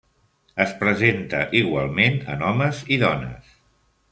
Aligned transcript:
Es 0.63 0.71
presenta 0.79 1.41
igualment 1.59 2.17
en 2.37 2.43
homes 2.49 2.81
i 2.97 3.01
dones. 3.07 3.57